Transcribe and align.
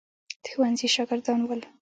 د 0.43 0.45
ښوونځي 0.51 0.87
شاګردان 0.95 1.39
ول. 1.43 1.61